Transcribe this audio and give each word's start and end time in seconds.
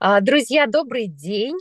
А, 0.00 0.20
Друзья, 0.20 0.66
добрый 0.66 1.06
день. 1.06 1.56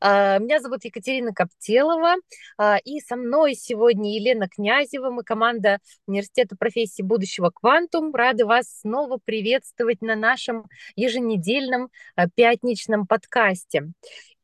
А, 0.00 0.38
Меня 0.38 0.60
зовут 0.60 0.84
Екатерина 0.84 1.32
Коптелова, 1.32 2.14
а, 2.56 2.78
и 2.84 3.00
со 3.00 3.16
мной 3.16 3.54
сегодня 3.54 4.14
Елена 4.14 4.48
Князева, 4.48 5.10
мы 5.10 5.24
команда 5.24 5.78
Университета 6.06 6.56
профессии 6.56 7.02
будущего 7.02 7.50
«Квантум». 7.50 8.14
Рады 8.14 8.44
вас 8.44 8.80
снова 8.80 9.18
приветствовать 9.24 10.02
на 10.02 10.14
нашем 10.14 10.66
еженедельном 10.94 11.90
пятничном 12.34 13.06
подкасте. 13.06 13.90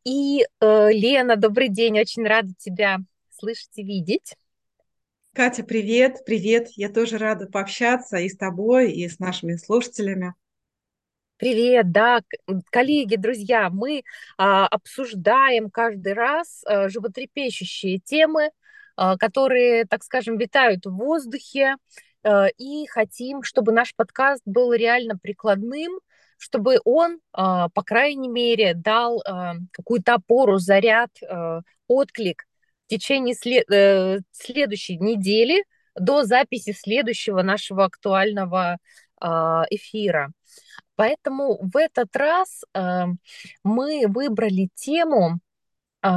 И, 0.04 0.44
э, 0.60 0.92
Лена, 0.92 1.36
добрый 1.36 1.68
день, 1.68 2.00
очень 2.00 2.26
рада 2.26 2.52
тебя 2.58 2.98
слышать 3.30 3.76
и 3.76 3.82
видеть. 3.82 4.34
Катя, 5.34 5.62
привет, 5.62 6.24
привет. 6.26 6.70
Я 6.72 6.88
тоже 6.88 7.18
рада 7.18 7.46
пообщаться 7.46 8.16
и 8.16 8.28
с 8.28 8.36
тобой, 8.36 8.92
и 8.92 9.08
с 9.08 9.20
нашими 9.20 9.54
слушателями. 9.54 10.34
Привет, 11.40 11.90
да, 11.90 12.20
коллеги, 12.70 13.16
друзья, 13.16 13.70
мы 13.70 14.02
а, 14.36 14.66
обсуждаем 14.66 15.70
каждый 15.70 16.12
раз 16.12 16.62
а, 16.66 16.90
животрепещущие 16.90 17.98
темы, 17.98 18.50
а, 18.94 19.16
которые, 19.16 19.86
так 19.86 20.04
скажем, 20.04 20.36
витают 20.36 20.84
в 20.84 20.94
воздухе, 20.94 21.76
а, 22.22 22.48
и 22.58 22.86
хотим, 22.88 23.42
чтобы 23.42 23.72
наш 23.72 23.94
подкаст 23.94 24.42
был 24.44 24.74
реально 24.74 25.16
прикладным, 25.16 26.00
чтобы 26.36 26.78
он, 26.84 27.20
а, 27.32 27.70
по 27.70 27.82
крайней 27.82 28.28
мере, 28.28 28.74
дал 28.74 29.22
а, 29.26 29.54
какую-то 29.72 30.16
опору, 30.16 30.58
заряд, 30.58 31.10
а, 31.26 31.60
отклик 31.88 32.44
в 32.84 32.90
течение 32.90 33.34
сле- 33.34 33.64
э, 33.72 34.18
следующей 34.30 34.98
недели 34.98 35.64
до 35.94 36.24
записи 36.24 36.72
следующего 36.72 37.40
нашего 37.40 37.86
актуального 37.86 38.76
а, 39.22 39.64
эфира. 39.70 40.32
Поэтому 41.00 41.58
в 41.62 41.78
этот 41.78 42.14
раз 42.14 42.62
э, 42.74 43.04
мы 43.64 44.06
выбрали 44.06 44.68
тему 44.74 45.38
э, 46.02 46.08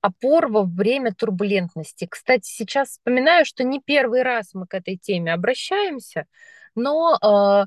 опор 0.00 0.48
во 0.48 0.64
время 0.64 1.14
турбулентности. 1.14 2.08
Кстати, 2.10 2.48
сейчас 2.48 2.88
вспоминаю, 2.88 3.44
что 3.44 3.62
не 3.62 3.80
первый 3.80 4.24
раз 4.24 4.52
мы 4.52 4.66
к 4.66 4.74
этой 4.74 4.96
теме 4.96 5.32
обращаемся, 5.32 6.26
но 6.74 7.14
э, 7.22 7.66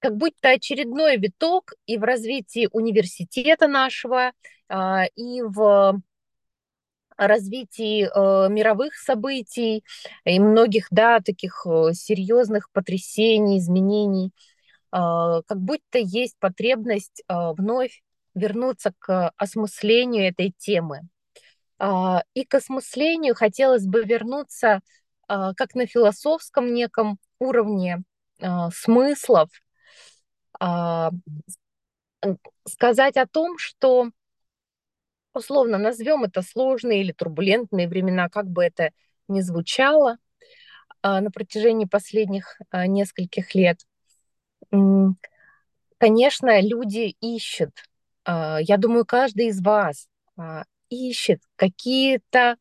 как 0.00 0.16
будто 0.16 0.48
очередной 0.48 1.16
виток 1.16 1.74
и 1.86 1.96
в 1.96 2.02
развитии 2.02 2.68
университета 2.72 3.68
нашего, 3.68 4.32
э, 4.68 4.74
и 5.14 5.42
в 5.42 6.02
развитии 7.16 8.08
э, 8.12 8.48
мировых 8.48 8.96
событий 8.96 9.84
и 10.24 10.40
многих, 10.40 10.88
да, 10.90 11.20
таких 11.20 11.64
э, 11.66 11.92
серьезных 11.92 12.68
потрясений, 12.72 13.58
изменений 13.58 14.32
а, 14.32 14.53
как 15.00 15.58
будто 15.60 15.98
есть 15.98 16.36
потребность 16.38 17.22
а, 17.26 17.52
вновь 17.52 18.02
вернуться 18.34 18.92
к 18.98 19.32
осмыслению 19.36 20.28
этой 20.28 20.52
темы. 20.56 21.00
А, 21.78 22.22
И 22.34 22.44
к 22.44 22.54
осмыслению 22.54 23.34
хотелось 23.34 23.86
бы 23.86 24.04
вернуться 24.04 24.80
а, 25.28 25.54
как 25.54 25.74
на 25.74 25.86
философском 25.86 26.72
неком 26.74 27.18
уровне 27.38 28.02
а, 28.40 28.70
смыслов, 28.70 29.50
а, 30.60 31.10
сказать 32.66 33.16
о 33.16 33.26
том, 33.26 33.58
что 33.58 34.10
условно 35.32 35.78
назовем 35.78 36.24
это 36.24 36.42
сложные 36.42 37.00
или 37.00 37.12
турбулентные 37.12 37.88
времена, 37.88 38.28
как 38.28 38.46
бы 38.46 38.64
это 38.64 38.90
ни 39.28 39.40
звучало 39.40 40.18
а, 41.02 41.20
на 41.20 41.30
протяжении 41.30 41.86
последних 41.86 42.60
а, 42.70 42.86
нескольких 42.86 43.54
лет. 43.54 43.80
Конечно, 45.98 46.60
люди 46.60 47.16
ищут. 47.20 47.70
а, 48.24 48.58
Я 48.60 48.76
думаю, 48.76 49.04
каждый 49.06 49.46
из 49.48 49.60
вас 49.62 50.08
а, 50.36 50.64
ищет 50.90 51.40
какие-то 51.56 52.56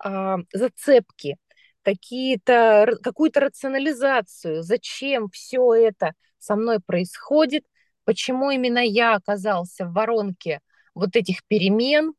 а, 0.00 0.36
зацепки, 0.52 1.36
какие-то, 1.82 2.96
какую-то 3.02 3.40
рационализацию. 3.40 4.62
Зачем 4.62 5.28
все 5.30 5.74
это 5.74 6.12
со 6.38 6.56
мной 6.56 6.78
происходит? 6.80 7.64
Почему 8.04 8.50
именно 8.50 8.78
я 8.78 9.14
оказался 9.16 9.86
в 9.86 9.92
воронке 9.92 10.60
вот 10.94 11.16
этих 11.16 11.44
перемен? 11.46 12.14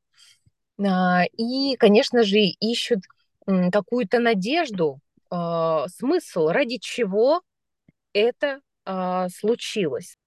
И, 1.38 1.76
конечно 1.78 2.24
же, 2.24 2.38
ищут 2.40 3.00
какую-то 3.46 4.20
надежду, 4.20 5.00
смысл, 5.30 6.50
ради 6.50 6.78
чего 6.78 7.42
это 8.14 8.62
а, 8.86 9.30
случилось. 9.30 10.18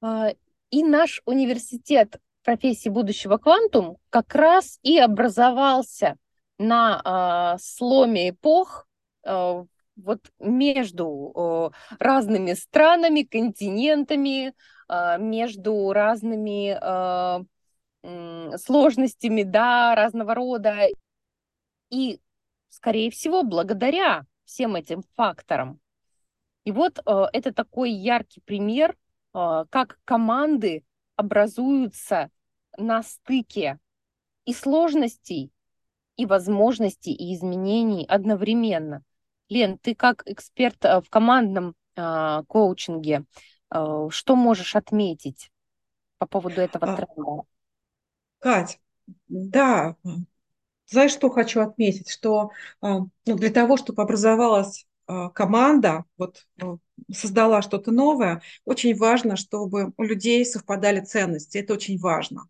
А, 0.00 0.32
И 0.70 0.82
наш 0.84 1.22
университет 1.24 2.20
профессии 2.44 2.88
будущего 2.88 3.36
квантум 3.38 3.96
как 4.10 4.34
раз 4.34 4.78
и 4.82 4.98
образовался 4.98 6.16
на 6.58 7.00
а, 7.04 7.58
сломе 7.58 8.30
эпох 8.30 8.86
а, 9.24 9.64
вот 9.96 10.20
между 10.38 11.32
а, 11.34 11.70
разными 11.98 12.52
странами, 12.54 13.22
континентами, 13.22 14.54
а, 14.88 15.16
между 15.18 15.92
разными 15.92 16.76
м, 18.04 18.56
сложностями, 18.58 19.42
да, 19.42 19.94
разного 19.94 20.34
рода. 20.34 20.88
И, 21.90 22.20
скорее 22.68 23.10
всего, 23.10 23.42
благодаря 23.42 24.24
всем 24.44 24.76
этим 24.76 25.02
факторам 25.16 25.80
и 26.68 26.70
вот 26.70 26.98
э, 26.98 27.24
это 27.32 27.54
такой 27.54 27.90
яркий 27.92 28.42
пример, 28.42 28.94
э, 29.32 29.64
как 29.70 29.98
команды 30.04 30.84
образуются 31.16 32.28
на 32.76 33.02
стыке 33.02 33.78
и 34.44 34.52
сложностей, 34.52 35.50
и 36.18 36.26
возможностей, 36.26 37.14
и 37.14 37.34
изменений 37.34 38.04
одновременно. 38.04 39.02
Лен, 39.48 39.78
ты 39.78 39.94
как 39.94 40.24
эксперт 40.26 40.84
э, 40.84 41.00
в 41.00 41.08
командном 41.08 41.74
э, 41.96 42.42
коучинге, 42.46 43.24
э, 43.74 44.08
что 44.10 44.36
можешь 44.36 44.76
отметить 44.76 45.50
по 46.18 46.26
поводу 46.26 46.60
этого 46.60 46.86
А, 46.86 46.96
тренда? 46.96 47.44
Кать, 48.40 48.78
да, 49.28 49.96
знаешь, 50.86 51.12
что 51.12 51.30
хочу 51.30 51.60
отметить, 51.62 52.10
что 52.10 52.50
а, 52.82 52.98
ну, 52.98 53.36
для 53.36 53.48
того, 53.48 53.78
чтобы 53.78 54.02
образовалась 54.02 54.86
команда, 55.34 56.04
вот 56.16 56.46
а, 56.60 56.76
создала 57.12 57.62
что-то 57.62 57.90
новое, 57.90 58.42
очень 58.64 58.94
важно, 58.96 59.36
чтобы 59.36 59.92
у 59.96 60.02
людей 60.02 60.44
совпадали 60.44 61.00
ценности. 61.00 61.58
Это 61.58 61.74
очень 61.74 61.98
важно. 61.98 62.48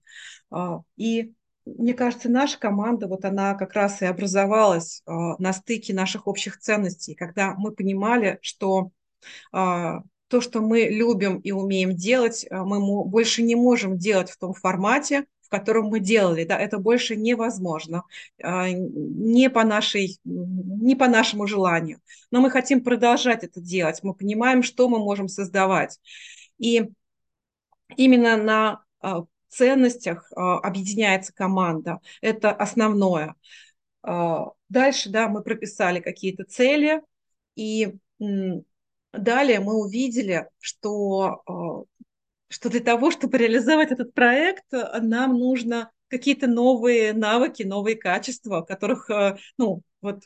А, 0.50 0.82
И 0.96 1.32
мне 1.66 1.94
кажется, 1.94 2.28
наша 2.28 2.58
команда, 2.58 3.06
вот 3.08 3.24
она 3.24 3.54
как 3.54 3.74
раз 3.74 4.02
и 4.02 4.06
образовалась 4.06 5.02
а, 5.06 5.36
на 5.38 5.52
стыке 5.52 5.94
наших 5.94 6.26
общих 6.26 6.58
ценностей, 6.58 7.14
когда 7.14 7.54
мы 7.54 7.72
понимали, 7.72 8.38
что 8.42 8.90
а, 9.52 10.02
то, 10.28 10.40
что 10.40 10.60
мы 10.60 10.82
любим 10.82 11.38
и 11.38 11.52
умеем 11.52 11.94
делать, 11.94 12.46
а, 12.50 12.64
мы 12.64 13.04
больше 13.04 13.42
не 13.42 13.54
можем 13.54 13.98
делать 13.98 14.30
в 14.30 14.38
том 14.38 14.54
формате, 14.54 15.26
в 15.48 15.50
котором 15.50 15.86
мы 15.86 15.98
делали, 15.98 16.44
да, 16.44 16.58
это 16.58 16.78
больше 16.78 17.16
невозможно, 17.16 18.04
а, 18.42 18.68
не 18.70 19.48
по 19.48 19.64
нашей, 19.64 20.18
не 20.24 20.94
по 20.94 21.08
нашему 21.08 21.46
желанию. 21.46 22.00
Но 22.30 22.42
мы 22.42 22.50
хотим 22.50 22.84
продолжать 22.84 23.44
это 23.44 23.58
делать, 23.58 24.02
мы 24.02 24.12
понимаем, 24.12 24.62
что 24.62 24.90
мы 24.90 24.98
можем 24.98 25.26
создавать. 25.26 25.98
И 26.58 26.90
именно 27.96 28.36
на 28.36 28.82
а, 29.00 29.24
ценностях 29.48 30.30
а, 30.36 30.58
объединяется 30.58 31.32
команда. 31.32 32.00
Это 32.20 32.52
основное. 32.52 33.34
Дальше, 34.68 35.10
да, 35.10 35.28
мы 35.28 35.42
прописали 35.42 36.00
какие-то 36.00 36.44
цели, 36.44 37.02
и 37.56 37.94
далее 38.18 39.60
мы 39.60 39.74
увидели, 39.74 40.48
что, 40.60 41.84
что 42.48 42.68
для 42.68 42.80
того, 42.80 43.10
чтобы 43.10 43.38
реализовать 43.38 43.92
этот 43.92 44.14
проект, 44.14 44.64
нам 44.72 45.38
нужно 45.38 45.90
какие-то 46.08 46.46
новые 46.46 47.12
навыки, 47.12 47.62
новые 47.62 47.96
качества, 47.96 48.62
которых, 48.62 49.10
а, 49.10 49.36
ну, 49.58 49.82
вот 50.00 50.22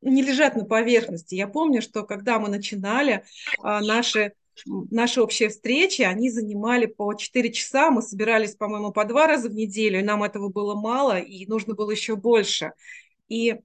не 0.00 0.22
лежат 0.22 0.56
на 0.56 0.64
поверхности. 0.64 1.34
Я 1.34 1.46
помню, 1.46 1.82
что 1.82 2.02
когда 2.02 2.38
мы 2.38 2.48
начинали 2.48 3.24
а, 3.62 3.80
наши 3.80 4.32
наши 4.66 5.22
общие 5.22 5.48
встречи, 5.48 6.02
они 6.02 6.30
занимали 6.30 6.84
по 6.84 7.14
4 7.14 7.50
часа, 7.52 7.90
мы 7.90 8.02
собирались, 8.02 8.54
по-моему, 8.54 8.92
по 8.92 9.06
два 9.06 9.26
раза 9.26 9.48
в 9.48 9.54
неделю, 9.54 10.00
и 10.00 10.04
нам 10.04 10.22
этого 10.22 10.50
было 10.50 10.74
мало, 10.74 11.18
и 11.18 11.46
нужно 11.46 11.74
было 11.74 11.90
еще 11.90 12.16
больше. 12.16 12.72
И 13.28 13.60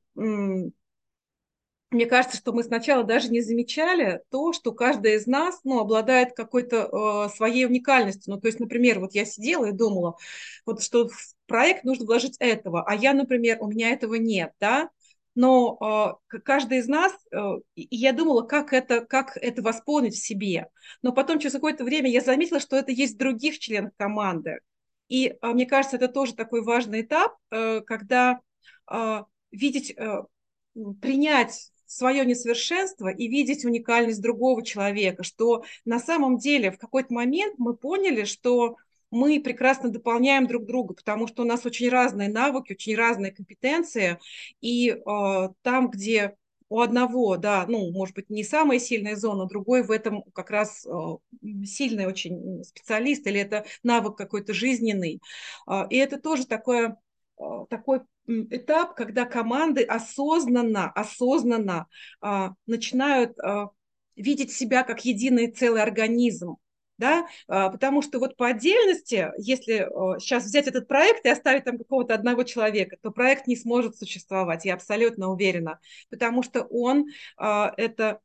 мне 1.90 2.06
кажется, 2.06 2.38
что 2.38 2.52
мы 2.52 2.64
сначала 2.64 3.04
даже 3.04 3.30
не 3.30 3.42
замечали 3.42 4.22
то, 4.30 4.52
что 4.52 4.74
каждая 4.74 5.16
из 5.16 5.26
нас 5.26 5.62
ну, 5.64 5.80
обладает 5.80 6.34
какой-то 6.34 7.28
э, 7.28 7.36
своей 7.36 7.66
уникальностью. 7.66 8.34
Ну, 8.34 8.42
то 8.42 8.48
есть, 8.48 8.60
например, 8.60 9.00
вот 9.00 9.14
я 9.14 9.24
сидела 9.26 9.66
и 9.66 9.72
думала, 9.72 10.18
вот 10.66 10.84
что 10.84 11.08
в 11.08 11.36
проект 11.46 11.86
нужно 11.86 12.06
вложить 12.06 12.36
этого, 12.40 12.84
а 12.86 12.94
я, 12.94 13.14
например, 13.14 13.58
у 13.62 13.68
меня 13.68 13.92
этого 13.92 14.16
нет, 14.16 14.52
да, 14.60 14.90
но 15.34 16.18
э, 16.34 16.40
каждый 16.40 16.80
из 16.80 16.88
нас, 16.88 17.14
э, 17.32 17.38
и 17.76 17.96
я 17.96 18.12
думала, 18.12 18.42
как 18.42 18.74
это, 18.74 19.06
как 19.06 19.38
это 19.38 19.62
восполнить 19.62 20.16
в 20.16 20.26
себе. 20.26 20.68
Но 21.04 21.14
потом 21.14 21.40
через 21.40 21.54
какое-то 21.54 21.86
время 21.86 22.10
я 22.10 22.22
заметила, 22.22 22.60
что 22.60 22.76
это 22.76 22.92
есть 22.92 23.16
в 23.16 23.20
других 23.20 23.60
членах 23.60 23.92
команды. 23.98 24.60
И 25.08 25.28
э, 25.28 25.48
мне 25.54 25.66
кажется, 25.66 25.96
это 25.96 26.10
тоже 26.10 26.36
такой 26.36 26.64
важный 26.64 27.02
этап, 27.02 27.38
э, 27.52 27.82
когда 27.82 28.42
э, 28.92 29.24
видеть, 29.52 29.94
э, 29.96 30.24
принять 31.02 31.72
свое 31.88 32.26
несовершенство 32.26 33.08
и 33.08 33.28
видеть 33.28 33.66
уникальность 33.66 34.22
другого 34.22 34.64
человека, 34.64 35.24
что 35.24 35.64
на 35.86 36.00
самом 36.00 36.38
деле 36.38 36.72
в 36.72 36.78
какой-то 36.78 37.14
момент 37.14 37.56
мы 37.58 37.76
поняли, 37.76 38.26
что 38.26 38.76
мы 39.10 39.40
прекрасно 39.40 39.90
дополняем 39.90 40.48
друг 40.48 40.66
друга, 40.66 40.94
потому 40.94 41.28
что 41.28 41.44
у 41.44 41.46
нас 41.46 41.66
очень 41.66 41.90
разные 41.90 42.30
навыки, 42.30 42.74
очень 42.74 42.96
разные 42.96 43.32
компетенции, 43.32 44.20
и 44.60 44.90
э, 44.90 45.50
там, 45.62 45.90
где 45.90 46.36
у 46.70 46.82
одного, 46.82 47.38
да, 47.38 47.66
ну, 47.68 47.92
может 47.92 48.16
быть, 48.16 48.30
не 48.30 48.44
самая 48.44 48.80
сильная 48.80 49.16
зона, 49.16 49.46
другой 49.46 49.84
в 49.84 49.92
этом 49.92 50.24
как 50.34 50.50
раз 50.50 50.86
э, 50.86 50.90
сильный 51.66 52.06
очень 52.08 52.64
специалист, 52.66 53.26
или 53.26 53.40
это 53.40 53.66
навык 53.84 54.18
какой-то 54.18 54.54
жизненный. 54.54 55.22
Э, 55.68 55.84
и 55.90 55.96
это 55.96 56.20
тоже 56.20 56.46
такое, 56.46 56.98
такой 57.70 58.02
этап, 58.28 58.96
когда 58.96 59.26
команды 59.26 59.84
осознанно, 59.84 60.92
осознанно 60.92 61.88
э, 62.22 62.50
начинают 62.66 63.38
э, 63.40 63.68
видеть 64.16 64.52
себя 64.52 64.84
как 64.84 65.06
единый 65.06 65.52
целый 65.52 65.82
организм 65.82 66.58
да, 66.98 67.28
а, 67.48 67.70
потому 67.70 68.02
что 68.02 68.20
вот 68.20 68.36
по 68.38 68.48
отдельности, 68.48 69.32
если 69.38 69.88
сейчас 70.20 70.46
взять 70.46 70.68
этот 70.68 70.88
проект 70.88 71.26
и 71.26 71.30
оставить 71.30 71.64
там 71.64 71.78
какого-то 71.78 72.14
одного 72.14 72.44
человека, 72.44 72.98
то 73.02 73.12
проект 73.12 73.48
не 73.48 73.56
сможет 73.56 73.96
существовать, 73.96 74.66
я 74.66 74.74
абсолютно 74.74 75.30
уверена, 75.30 75.80
потому 76.10 76.44
что 76.44 76.64
он 76.64 77.06
а, 77.38 77.72
это 77.78 78.20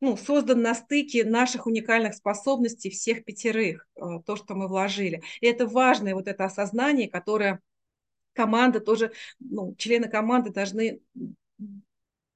ну, 0.00 0.16
создан 0.16 0.62
на 0.62 0.74
стыке 0.74 1.24
наших 1.24 1.66
уникальных 1.66 2.14
способностей 2.14 2.90
всех 2.90 3.24
пятерых, 3.24 3.86
а, 3.94 4.20
то, 4.22 4.36
что 4.36 4.54
мы 4.54 4.68
вложили. 4.68 5.22
И 5.40 5.46
это 5.46 5.66
важное 5.66 6.14
вот 6.14 6.28
это 6.28 6.44
осознание, 6.44 7.08
которое 7.08 7.60
команда 8.38 8.80
тоже, 8.80 9.12
ну, 9.40 9.74
члены 9.76 10.08
команды 10.08 10.50
должны 10.52 11.00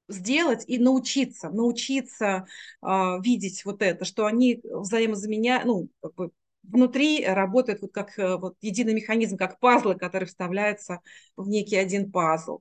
сделать 0.07 0.65
и 0.67 0.77
научиться, 0.79 1.49
научиться 1.49 2.45
э, 2.81 2.87
видеть 3.21 3.63
вот 3.65 3.81
это, 3.81 4.05
что 4.05 4.25
они 4.25 4.61
взаимозаменяют, 4.63 5.65
ну, 5.65 5.89
как 6.01 6.13
бы 6.15 6.31
внутри 6.63 7.25
работают 7.25 7.81
вот 7.81 7.93
как 7.93 8.17
э, 8.19 8.37
вот 8.37 8.55
единый 8.61 8.93
механизм, 8.93 9.37
как 9.37 9.59
пазлы, 9.59 9.95
которые 9.95 10.27
вставляются 10.27 10.99
в 11.37 11.47
некий 11.47 11.77
один 11.77 12.11
пазл. 12.11 12.59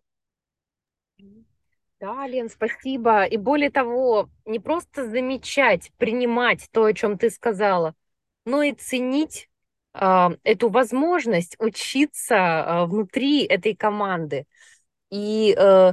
Да, 2.00 2.26
Лен, 2.26 2.48
спасибо. 2.50 3.24
И 3.24 3.36
более 3.36 3.70
того, 3.70 4.28
не 4.44 4.58
просто 4.58 5.08
замечать, 5.08 5.92
принимать 5.98 6.68
то, 6.72 6.84
о 6.84 6.92
чем 6.92 7.16
ты 7.16 7.30
сказала, 7.30 7.94
но 8.44 8.62
и 8.62 8.72
ценить 8.72 9.48
эту 9.94 10.70
возможность 10.70 11.56
учиться 11.58 12.34
э, 12.34 12.84
внутри 12.86 13.44
этой 13.44 13.76
команды. 13.76 14.46
И 15.10 15.54
э, 15.56 15.92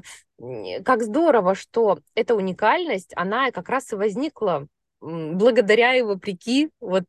как 0.85 1.03
здорово, 1.03 1.53
что 1.55 1.99
эта 2.15 2.35
уникальность, 2.35 3.11
она 3.15 3.51
как 3.51 3.67
раз 3.67 3.91
и 3.91 3.97
возникла 3.97 4.67
благодаря 5.01 5.95
и 5.95 6.01
вопреки 6.01 6.69
вот 6.79 7.05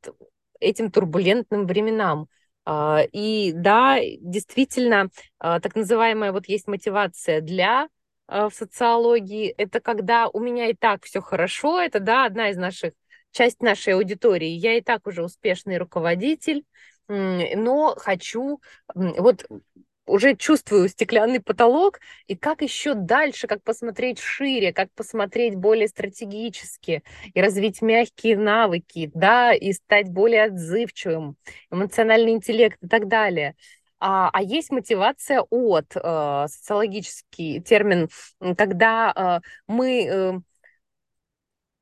этим 0.60 0.90
турбулентным 0.90 1.66
временам. 1.66 2.28
А, 2.64 3.02
и 3.12 3.52
да, 3.52 3.98
действительно, 4.20 5.08
а, 5.38 5.60
так 5.60 5.74
называемая 5.74 6.32
вот 6.32 6.46
есть 6.46 6.68
мотивация 6.68 7.40
для 7.40 7.88
а, 8.26 8.48
в 8.48 8.54
социологии, 8.54 9.48
это 9.48 9.80
когда 9.80 10.28
у 10.28 10.40
меня 10.40 10.68
и 10.68 10.74
так 10.74 11.04
все 11.04 11.20
хорошо, 11.20 11.80
это 11.80 12.00
да, 12.00 12.26
одна 12.26 12.50
из 12.50 12.56
наших, 12.56 12.92
часть 13.32 13.62
нашей 13.62 13.94
аудитории, 13.94 14.48
я 14.48 14.74
и 14.74 14.80
так 14.80 15.06
уже 15.06 15.24
успешный 15.24 15.78
руководитель, 15.78 16.64
но 17.08 17.94
хочу 17.96 18.60
вот 18.94 19.46
уже 20.10 20.36
чувствую 20.36 20.88
стеклянный 20.88 21.40
потолок, 21.40 22.00
и 22.26 22.36
как 22.36 22.62
еще 22.62 22.94
дальше, 22.94 23.46
как 23.46 23.62
посмотреть 23.62 24.18
шире, 24.18 24.72
как 24.72 24.92
посмотреть 24.94 25.54
более 25.54 25.88
стратегически 25.88 27.02
и 27.32 27.40
развить 27.40 27.80
мягкие 27.80 28.36
навыки, 28.36 29.10
да, 29.14 29.54
и 29.54 29.72
стать 29.72 30.08
более 30.08 30.44
отзывчивым, 30.44 31.36
эмоциональный 31.70 32.32
интеллект 32.32 32.78
и 32.82 32.88
так 32.88 33.08
далее. 33.08 33.54
А, 34.02 34.30
а 34.32 34.42
есть 34.42 34.70
мотивация 34.70 35.42
от, 35.50 35.94
э, 35.94 36.46
социологический 36.48 37.60
термин, 37.60 38.08
когда 38.56 39.40
э, 39.44 39.46
мы 39.66 40.06
э, 40.06 40.40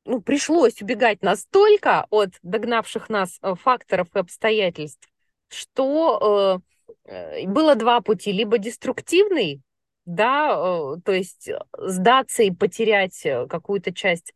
ну, 0.05 0.21
пришлось 0.21 0.81
убегать 0.81 1.21
настолько 1.21 2.05
от 2.09 2.31
догнавших 2.41 3.09
нас 3.09 3.37
э, 3.41 3.55
факторов 3.55 4.07
и 4.15 4.19
обстоятельств, 4.19 5.09
что 5.49 6.61
э, 6.63 6.69
Э, 7.09 7.47
было 7.47 7.75
два 7.75 8.01
пути. 8.01 8.31
Либо 8.31 8.57
деструктивный, 8.57 9.61
да, 10.05 10.51
э, 10.51 11.01
то 11.03 11.11
есть 11.11 11.49
сдаться 11.77 12.43
и 12.43 12.51
потерять 12.51 13.25
э, 13.25 13.47
какую-то 13.47 13.93
часть 13.93 14.33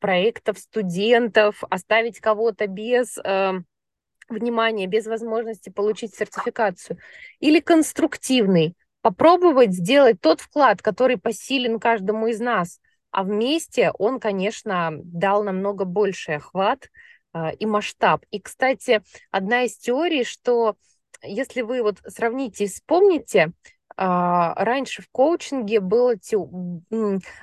проектов, 0.00 0.58
студентов, 0.58 1.62
оставить 1.68 2.20
кого-то 2.20 2.66
без 2.68 3.18
внимания, 4.30 4.86
без 4.86 5.04
возможности 5.06 5.68
получить 5.68 6.14
сертификацию. 6.14 6.96
Или 7.38 7.60
конструктивный, 7.60 8.72
попробовать 9.02 9.74
сделать 9.74 10.22
тот 10.22 10.40
вклад, 10.40 10.80
который 10.80 11.18
посилен 11.18 11.78
каждому 11.78 12.28
из 12.28 12.40
нас, 12.40 12.80
а 13.10 13.24
вместе 13.24 13.90
он, 13.98 14.20
конечно, 14.20 14.90
дал 14.92 15.42
намного 15.42 15.84
больший 15.84 16.36
охват 16.36 16.90
и 17.58 17.66
масштаб. 17.66 18.24
И, 18.30 18.40
кстати, 18.40 19.02
одна 19.30 19.64
из 19.64 19.76
теорий, 19.76 20.24
что 20.24 20.76
если 21.22 21.62
вы 21.62 21.82
вот 21.82 21.98
сравните 22.06 22.64
и 22.64 22.68
вспомните, 22.68 23.52
а, 23.96 24.54
раньше 24.54 25.02
в 25.02 25.08
коучинге 25.10 25.80
было, 25.80 26.14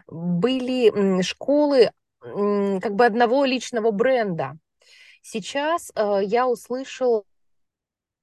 были 0.07 1.21
школы 1.21 1.91
как 2.21 2.95
бы 2.95 3.05
одного 3.05 3.45
личного 3.45 3.91
бренда. 3.91 4.57
Сейчас 5.21 5.91
э, 5.95 6.21
я 6.23 6.47
услышала 6.47 7.23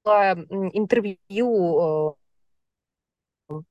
интервью 0.05 1.17
э, 1.79 2.13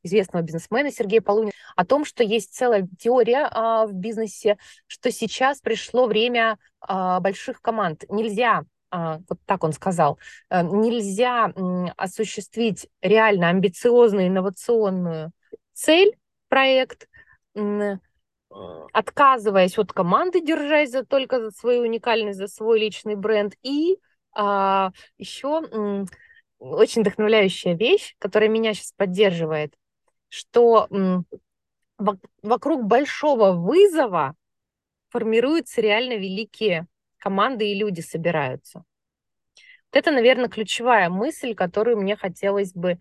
известного 0.03 0.43
бизнесмена 0.43 0.91
Сергея 0.91 1.21
Полунина 1.21 1.53
о 1.77 1.85
том, 1.85 2.05
что 2.05 2.23
есть 2.23 2.55
целая 2.55 2.89
теория 2.99 3.49
а, 3.51 3.87
в 3.87 3.93
бизнесе, 3.93 4.59
что 4.87 5.11
сейчас 5.11 5.61
пришло 5.61 6.07
время 6.07 6.59
а, 6.81 7.21
больших 7.21 7.61
команд. 7.61 8.05
Нельзя 8.09 8.65
а, 8.91 9.21
вот 9.29 9.39
так 9.47 9.65
он 9.65 9.73
сказал, 9.73 10.19
э, 10.51 10.63
нельзя 10.63 11.51
осуществить 11.97 12.89
реально 13.01 13.49
амбициозную 13.49 14.29
инновационную 14.29 15.33
цель, 15.73 16.15
проект, 16.49 17.09
отказываясь 18.93 19.79
от 19.79 19.95
команды, 19.95 20.43
держась 20.43 20.91
за, 20.91 21.07
только 21.07 21.41
за 21.41 21.51
свою 21.51 21.83
уникальность, 21.83 22.39
за 22.39 22.49
свой 22.49 22.81
личный 22.81 23.15
бренд. 23.15 23.55
И 23.63 23.99
а, 24.35 24.93
еще 25.17 26.07
очень 26.63 27.03
вдохновляющая 27.03 27.75
вещь, 27.75 28.15
которая 28.19 28.49
меня 28.49 28.73
сейчас 28.75 28.93
поддерживает, 28.93 29.75
что 30.29 30.89
вокруг 32.43 32.85
большого 32.85 33.53
вызова 33.53 34.35
формируются 35.11 35.81
реально 35.81 36.15
великие 36.15 36.87
команды 37.19 37.69
и 37.71 37.75
люди 37.75 38.01
собираются. 38.01 38.85
Вот 39.93 39.99
это, 39.99 40.11
наверное, 40.11 40.49
ключевая 40.49 41.11
мысль, 41.11 41.55
которую 41.55 41.99
мне 41.99 42.17
хотелось 42.17 42.73
бы 42.73 42.99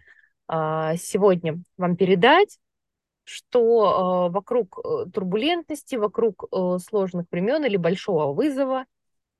а, 0.47 0.97
сегодня 0.97 1.61
вам 1.77 1.95
передать, 1.95 2.59
что 3.23 3.83
а, 3.83 4.29
вокруг 4.29 4.79
э, 4.79 5.09
турбулентности, 5.11 5.95
вокруг 5.95 6.45
э, 6.51 6.77
сложных 6.79 7.27
времен 7.31 7.63
или 7.63 7.77
большого 7.77 8.33
вызова 8.33 8.85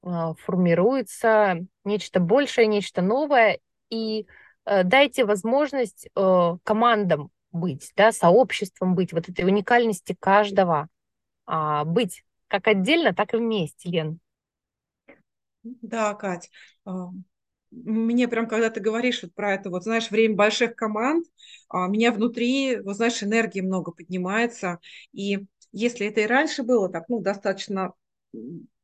а, 0.03 0.33
формируется 0.35 1.59
нечто 1.83 2.19
большее, 2.19 2.67
нечто 2.67 3.01
новое, 3.01 3.59
и 3.91 4.27
э, 4.65 4.83
дайте 4.86 5.25
возможность 5.25 6.10
командам 6.15 7.29
быть, 7.51 7.93
да, 7.98 8.12
сообществом 8.13 8.95
быть, 8.95 9.13
вот 9.13 9.29
этой 9.29 9.45
уникальности 9.45 10.17
каждого, 10.19 10.88
быть 11.86 12.24
как 12.48 12.67
отдельно, 12.67 13.13
так 13.13 13.33
и 13.33 13.38
вместе, 13.38 13.89
Лен. 13.89 14.19
Да, 15.63 16.13
Кать, 16.15 16.50
а, 16.86 17.10
мне 17.71 18.27
прям, 18.27 18.48
когда 18.48 18.69
ты 18.69 18.79
говоришь 18.79 19.21
вот 19.24 19.33
про 19.36 19.53
это, 19.53 19.69
вот 19.69 19.83
знаешь, 19.83 20.10
время 20.10 20.36
больших 20.36 20.75
команд, 20.75 21.25
а, 21.69 21.88
меня 21.88 22.12
внутри, 22.12 22.79
вот 22.81 22.95
знаешь, 22.95 23.21
энергии 23.24 23.62
много 23.62 23.91
поднимается, 23.91 24.79
и 25.13 25.45
если 25.71 26.07
это 26.07 26.21
и 26.21 26.25
раньше 26.27 26.63
было 26.63 26.89
так, 26.89 27.05
ну, 27.10 27.21
достаточно 27.21 27.93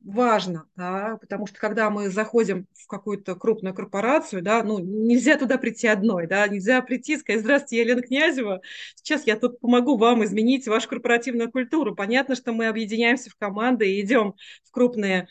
важно, 0.07 0.69
да, 0.77 1.17
потому 1.19 1.47
что 1.47 1.59
когда 1.59 1.89
мы 1.89 2.09
заходим 2.09 2.65
в 2.73 2.87
какую-то 2.87 3.35
крупную 3.35 3.75
корпорацию, 3.75 4.41
да, 4.41 4.63
ну, 4.63 4.79
нельзя 4.79 5.37
туда 5.37 5.57
прийти 5.57 5.87
одной, 5.87 6.27
да, 6.27 6.47
нельзя 6.47 6.81
прийти 6.81 7.13
и 7.13 7.17
сказать, 7.17 7.41
здравствуйте, 7.41 7.77
я 7.77 7.83
Елена 7.83 8.01
Князева, 8.01 8.61
сейчас 8.95 9.27
я 9.27 9.37
тут 9.37 9.59
помогу 9.59 9.97
вам 9.97 10.23
изменить 10.23 10.65
вашу 10.65 10.87
корпоративную 10.87 11.51
культуру. 11.51 11.93
Понятно, 11.93 12.35
что 12.35 12.53
мы 12.53 12.67
объединяемся 12.67 13.29
в 13.29 13.35
команды 13.35 13.91
и 13.91 14.01
идем 14.01 14.35
в 14.63 14.71
крупные 14.71 15.27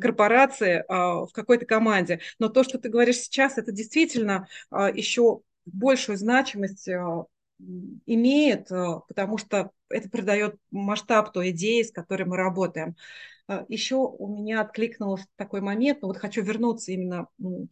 корпорации 0.00 0.84
а, 0.88 1.26
в 1.26 1.32
какой-то 1.32 1.66
команде, 1.66 2.20
но 2.38 2.48
то, 2.48 2.64
что 2.64 2.78
ты 2.78 2.88
говоришь 2.88 3.18
сейчас, 3.18 3.58
это 3.58 3.72
действительно 3.72 4.48
а, 4.70 4.90
еще 4.90 5.40
большую 5.66 6.16
значимость 6.16 6.88
а, 6.88 7.26
имеет, 8.06 8.68
потому 8.68 9.38
что 9.38 9.70
это 9.90 10.08
придает 10.08 10.56
масштаб 10.70 11.32
той 11.32 11.50
идеи, 11.50 11.82
с 11.82 11.92
которой 11.92 12.24
мы 12.24 12.36
работаем. 12.36 12.96
А, 13.46 13.64
Еще 13.68 13.96
у 13.96 14.26
меня 14.28 14.60
откликнулся 14.62 15.26
такой 15.36 15.60
момент, 15.60 16.02
но 16.02 16.08
вот 16.08 16.16
хочу 16.18 16.42
вернуться 16.42 16.92
именно 16.92 17.28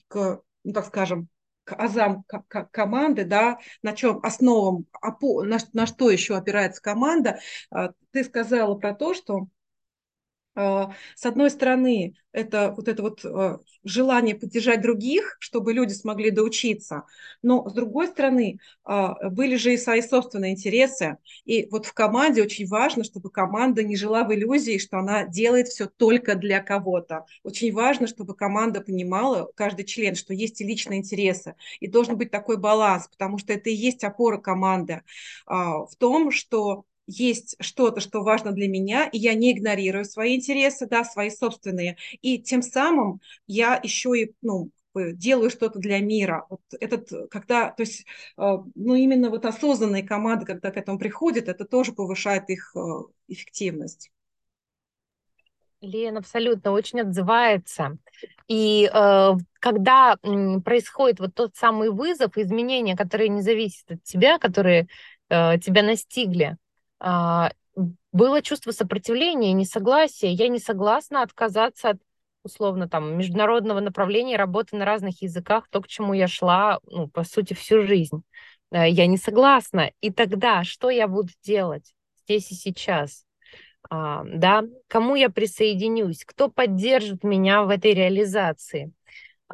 к, 0.09 0.43
ну, 0.65 0.73
так 0.73 0.87
скажем, 0.87 1.29
к 1.65 1.75
азам 1.75 2.25
команды, 2.73 3.25
да, 3.25 3.59
на 3.83 3.93
чем 3.93 4.19
основам, 4.25 4.87
на, 5.23 5.59
на 5.73 5.87
что 5.87 6.11
еще 6.11 6.37
опирается 6.37 6.83
команда. 6.83 7.39
А, 7.71 7.93
ты 8.11 8.25
сказала 8.25 8.75
про 8.75 8.95
то, 8.95 9.15
что 9.15 9.43
а, 9.43 9.47
с 10.55 11.25
одной 11.25 11.51
стороны, 11.51 12.15
это 12.33 12.73
вот 12.77 12.89
это 12.89 13.03
вот 13.03 13.25
а, 13.25 13.59
желание 13.85 14.35
поддержать 14.35 14.81
других, 14.81 15.37
чтобы 15.39 15.73
люди 15.73 15.93
смогли 15.93 16.31
доучиться, 16.31 17.05
но 17.43 17.69
с 17.69 17.73
другой 17.73 18.09
стороны, 18.09 18.59
а, 18.85 19.29
были 19.31 19.57
же 19.57 19.75
и 19.75 19.77
свои 19.79 20.03
собственные 20.03 20.53
интересы, 20.53 21.19
и 21.45 21.69
вот 21.71 21.87
в 21.87 21.93
команде 21.93 22.43
очень 22.43 22.67
важно, 22.67 23.05
чтобы 23.05 23.31
команда 23.31 23.83
не 23.83 23.97
жила 23.97 24.25
в 24.25 24.35
иллюзии, 24.35 24.79
что 24.79 24.99
она 24.99 25.27
делает 25.27 25.69
все 25.69 25.87
только 25.87 26.35
для 26.35 26.61
кого-то. 26.61 27.27
Очень 27.45 27.73
важно, 27.73 28.07
чтобы 28.07 28.35
команда 28.35 28.81
понимала, 28.81 29.51
каждый 29.55 29.85
член, 29.85 30.15
что 30.15 30.35
есть 30.35 30.61
и 30.61 30.65
личные 30.65 31.01
интересы, 31.01 31.55
и 31.81 31.87
должен 31.87 32.17
быть 32.17 32.31
такой 32.31 32.57
баланс, 32.57 33.09
потому 33.09 33.39
что 33.39 33.53
это 33.53 33.71
и 33.71 33.75
есть 33.75 34.05
опора 34.05 34.39
команды 34.39 35.03
в 35.47 35.91
том, 35.99 36.31
что 36.31 36.85
есть 37.13 37.57
что-то, 37.61 38.01
что 38.01 38.23
важно 38.23 38.53
для 38.53 38.69
меня, 38.69 39.07
и 39.07 39.19
я 39.19 39.35
не 39.35 39.53
игнорирую 39.53 40.05
свои 40.05 40.37
интересы, 40.37 40.87
да, 40.87 41.05
свои 41.05 41.31
собственные, 41.31 41.97
и 42.23 42.39
тем 42.39 42.63
самым 42.63 43.21
я 43.47 43.79
еще 43.83 44.11
и, 44.19 44.35
ну, 44.43 44.71
делаю 44.95 45.51
что-то 45.51 45.79
для 45.79 46.01
мира. 46.01 46.47
Вот 46.51 46.61
этот, 46.81 47.31
когда, 47.31 47.71
то 47.71 47.83
есть, 47.83 48.05
э, 48.39 48.57
ну, 48.75 48.95
именно 48.95 49.31
вот 49.31 49.47
осознанные 49.47 50.03
команды, 50.03 50.45
когда 50.47 50.71
к 50.71 50.77
этому 50.77 50.99
приходят, 50.99 51.49
это 51.49 51.65
тоже 51.65 51.93
повышает 51.93 52.51
их 52.51 52.73
э, 52.77 52.81
эффективность. 53.29 54.11
Лен 55.81 56.17
абсолютно 56.17 56.71
очень 56.73 57.01
отзывается. 57.01 57.99
И 58.47 58.89
э, 58.93 59.33
когда 59.59 60.17
м, 60.23 60.63
происходит 60.63 61.19
вот 61.19 61.35
тот 61.35 61.57
самый 61.57 61.91
вызов, 61.91 62.37
изменения, 62.39 62.97
которые 62.97 63.29
не 63.29 63.43
зависят 63.43 63.91
от 63.91 64.03
тебя, 64.05 64.39
которые 64.39 64.87
э, 65.29 65.59
тебя 65.59 65.83
настигли, 65.83 66.57
было 68.13 68.43
чувство 68.43 68.71
сопротивления, 68.71 69.53
несогласия. 69.53 70.31
Я 70.31 70.49
не 70.49 70.59
согласна 70.59 71.23
отказаться 71.23 71.91
от 71.91 71.99
условно 72.45 72.89
там 72.89 73.17
международного 73.17 73.81
направления 73.81 74.37
работы 74.37 74.77
на 74.77 74.85
разных 74.85 75.23
языках, 75.23 75.69
то, 75.71 75.81
к 75.81 75.89
чему 75.89 76.13
я 76.13 76.27
шла, 76.29 76.81
ну, 76.87 77.09
по 77.09 77.25
сути, 77.25 77.55
всю 77.55 77.83
жизнь. 77.87 78.23
Э, 78.71 78.89
я 78.89 79.07
не 79.07 79.17
согласна. 79.17 79.93
И 80.01 80.11
тогда 80.11 80.65
что 80.65 80.91
я 80.91 81.09
буду 81.09 81.31
делать 81.43 81.95
здесь 82.25 82.51
и 82.51 82.55
сейчас? 82.55 83.25
А, 83.91 84.23
да, 84.25 84.65
кому 84.89 85.15
я 85.15 85.29
присоединюсь? 85.31 86.25
Кто 86.25 86.49
поддержит 86.49 87.25
меня 87.25 87.63
в 87.63 87.71
этой 87.71 87.95
реализации? 87.95 88.93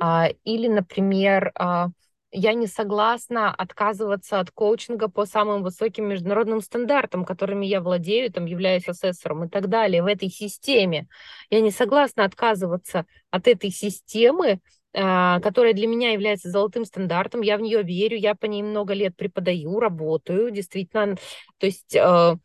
А, 0.01 0.29
или, 0.45 0.69
например, 0.69 1.53
а, 1.55 1.89
я 2.31 2.55
не 2.55 2.67
согласна 2.67 3.55
отказываться 3.55 4.41
от 4.41 4.51
коучинга 4.51 5.09
по 5.09 5.25
самым 5.25 5.63
высоким 5.63 6.09
международным 6.09 6.61
стандартам, 6.61 7.25
которыми 7.25 7.67
я 7.67 7.81
владею, 7.81 8.31
там, 8.31 8.47
являюсь 8.47 8.89
асессором 8.89 9.45
и 9.45 9.49
так 9.49 9.69
далее, 9.69 10.03
в 10.03 10.07
этой 10.07 10.29
системе. 10.29 11.09
Я 11.51 11.61
не 11.61 11.71
согласна 11.71 12.25
отказываться 12.25 13.07
от 13.31 13.49
этой 13.49 13.71
системы, 13.71 14.61
а, 14.95 15.41
которая 15.41 15.73
для 15.73 15.87
меня 15.87 16.13
является 16.13 16.51
золотым 16.51 16.85
стандартом. 16.85 17.41
Я 17.41 17.57
в 17.57 17.61
нее 17.61 17.83
верю, 17.83 18.17
я 18.17 18.35
по 18.35 18.47
ней 18.47 18.63
много 18.63 18.95
лет 18.95 19.17
преподаю, 19.17 19.81
работаю, 19.81 20.51
действительно. 20.51 21.17
То 21.59 21.67
есть 21.67 21.95
э, 21.95 22.37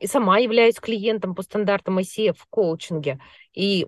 и 0.00 0.06
сама 0.06 0.38
являюсь 0.38 0.76
клиентом 0.76 1.34
по 1.34 1.42
стандартам 1.42 1.98
ICF 1.98 2.34
в 2.38 2.46
коучинге. 2.48 3.18
И 3.54 3.86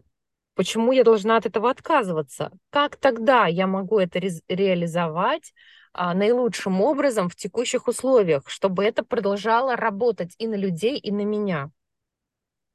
Почему 0.55 0.93
я 0.93 1.05
должна 1.05 1.37
от 1.37 1.47
этого 1.47 1.71
отказываться? 1.71 2.51
Как 2.71 2.97
тогда 2.97 3.47
я 3.47 3.67
могу 3.67 3.99
это 3.99 4.21
ре- 4.21 4.41
реализовать 4.49 5.55
а, 5.93 6.15
наилучшим 6.15 6.81
образом 6.81 7.29
в 7.29 7.37
текущих 7.37 7.89
условиях, 7.89 8.49
чтобы 8.49 8.85
это 8.85 9.05
продолжало 9.05 9.77
работать 9.77 10.35
и 10.39 10.47
на 10.47 10.55
людей, 10.57 10.99
и 10.99 11.11
на 11.13 11.23
меня? 11.25 11.71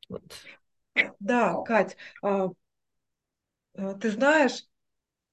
Вот. 0.09 0.23
Да, 1.19 1.61
Кать, 1.65 1.97
а, 2.21 2.49
а, 3.77 3.93
ты 3.95 4.11
знаешь, 4.11 4.65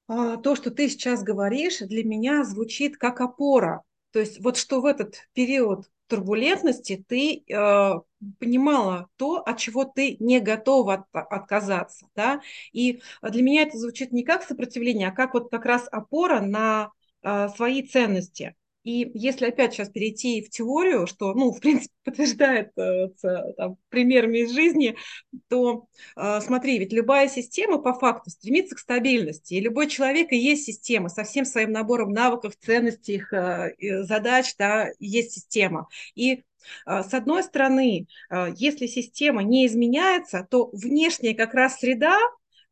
а, 0.08 0.36
то, 0.38 0.56
что 0.56 0.70
ты 0.70 0.88
сейчас 0.88 1.22
говоришь, 1.22 1.78
для 1.80 2.04
меня 2.04 2.44
звучит 2.44 2.96
как 2.98 3.20
опора. 3.22 3.82
То 4.12 4.20
есть 4.20 4.40
вот 4.40 4.56
что 4.56 4.80
в 4.80 4.86
этот 4.86 5.16
период 5.34 5.90
турбулентности 6.12 7.02
ты 7.08 7.42
э, 7.48 7.92
понимала 8.38 9.08
то, 9.16 9.38
от 9.38 9.56
чего 9.56 9.84
ты 9.84 10.18
не 10.20 10.40
готова 10.40 10.94
от, 10.94 11.06
отказаться, 11.12 12.06
да, 12.14 12.42
и 12.72 13.00
для 13.22 13.42
меня 13.42 13.62
это 13.62 13.78
звучит 13.78 14.12
не 14.12 14.22
как 14.22 14.42
сопротивление, 14.42 15.08
а 15.08 15.12
как 15.12 15.32
вот 15.32 15.50
как 15.50 15.64
раз 15.64 15.88
опора 15.90 16.40
на 16.40 16.90
э, 17.22 17.48
свои 17.56 17.82
ценности. 17.82 18.54
И 18.84 19.10
если 19.14 19.46
опять 19.46 19.72
сейчас 19.72 19.88
перейти 19.88 20.42
в 20.42 20.50
теорию, 20.50 21.06
что, 21.06 21.34
ну, 21.34 21.52
в 21.52 21.60
принципе, 21.60 21.92
подтверждает 22.04 22.72
там, 22.74 23.76
примерами 23.88 24.38
из 24.38 24.52
жизни, 24.52 24.96
то 25.48 25.86
э, 26.16 26.40
смотри, 26.40 26.78
ведь 26.78 26.92
любая 26.92 27.28
система 27.28 27.78
по 27.78 27.94
факту 27.94 28.30
стремится 28.30 28.74
к 28.74 28.80
стабильности. 28.80 29.54
И 29.54 29.60
любой 29.60 29.88
человек 29.88 30.32
и 30.32 30.36
есть 30.36 30.64
система 30.64 31.08
со 31.08 31.24
всем 31.24 31.44
своим 31.44 31.70
набором 31.70 32.12
навыков, 32.12 32.54
ценностей, 32.60 33.22
э, 33.30 34.02
задач, 34.02 34.54
да, 34.58 34.88
есть 34.98 35.32
система. 35.32 35.88
И 36.14 36.42
с 36.86 37.12
одной 37.12 37.42
стороны, 37.42 38.06
если 38.54 38.86
система 38.86 39.42
не 39.42 39.66
изменяется, 39.66 40.46
то 40.48 40.70
внешняя 40.72 41.34
как 41.34 41.54
раз 41.54 41.80
среда, 41.80 42.16
а, 42.16 42.20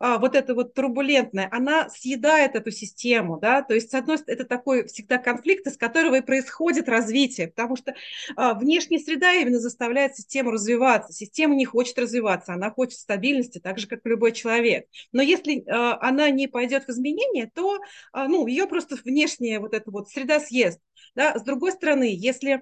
вот 0.00 0.35
эта 0.35 0.54
вот 0.54 0.75
турбулентная, 0.75 1.49
она 1.52 1.90
съедает 1.90 2.54
эту 2.54 2.71
систему, 2.71 3.38
да, 3.38 3.62
то 3.62 3.75
есть, 3.75 3.90
с 3.90 3.95
одной 3.95 4.19
стороны, 4.19 4.40
это 4.40 4.49
такой 4.49 4.87
всегда 4.87 5.19
конфликт, 5.19 5.66
из 5.66 5.76
которого 5.76 6.16
и 6.16 6.21
происходит 6.23 6.88
развитие, 6.88 7.49
потому 7.49 7.76
что 7.76 7.95
а, 8.37 8.54
внешняя 8.54 8.99
среда 8.99 9.33
именно 9.35 9.59
заставляет 9.59 10.16
систему 10.16 10.50
развиваться, 10.52 11.12
система 11.12 11.54
не 11.54 11.64
хочет 11.64 11.99
развиваться, 11.99 12.54
она 12.54 12.71
хочет 12.71 12.99
стабильности, 12.99 13.59
так 13.59 13.78
же, 13.78 13.87
как 13.87 14.00
любой 14.04 14.33
человек, 14.33 14.87
но 15.12 15.23
если 15.23 15.64
а, 15.69 15.99
она 16.00 16.30
не 16.30 16.49
пойдет 16.49 16.85
в 16.85 16.90
изменения, 16.90 17.50
то, 17.54 17.80
а, 18.12 18.28
ну, 18.28 18.47
ее 18.47 18.66
просто 18.66 18.97
внешняя 18.97 19.61
вот 19.61 19.75
эта 19.75 19.90
вот 19.90 20.09
среда 20.09 20.40
съест, 20.40 20.80
да, 21.14 21.38
с 21.38 21.42
другой 21.42 21.73
стороны, 21.73 22.14
если 22.16 22.52
а, 22.52 22.61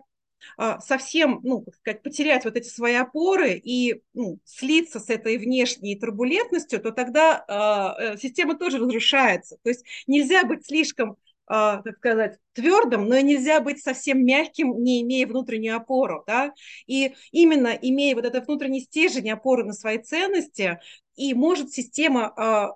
совсем, 0.80 1.40
ну, 1.42 1.62
как 1.62 1.74
сказать, 1.74 2.02
потерять 2.02 2.44
вот 2.44 2.56
эти 2.56 2.68
свои 2.68 2.94
опоры 2.94 3.54
и 3.54 4.02
ну, 4.14 4.38
слиться 4.44 5.00
с 5.00 5.10
этой 5.10 5.36
внешней 5.38 5.98
турбулентностью, 5.98 6.80
то 6.80 6.92
тогда 6.92 7.44
э, 7.48 8.16
система 8.18 8.56
тоже 8.56 8.78
разрушается. 8.78 9.58
То 9.62 9.70
есть 9.70 9.84
нельзя 10.06 10.44
быть 10.44 10.66
слишком 10.66 11.16
Uh, 11.50 11.82
так 11.82 11.96
сказать, 11.96 12.38
твердым, 12.52 13.06
но 13.06 13.16
и 13.16 13.22
нельзя 13.22 13.60
быть 13.62 13.82
совсем 13.82 14.22
мягким, 14.22 14.82
не 14.82 15.00
имея 15.00 15.26
внутреннюю 15.26 15.76
опору. 15.76 16.22
Да? 16.26 16.52
И 16.86 17.14
именно 17.32 17.68
имея 17.68 18.14
вот 18.14 18.26
этот 18.26 18.46
внутренний 18.46 18.80
стержень, 18.80 19.30
опоры 19.30 19.64
на 19.64 19.72
свои 19.72 19.96
ценности, 19.96 20.78
и 21.16 21.32
может 21.32 21.72
система 21.72 22.34
uh, 22.36 22.74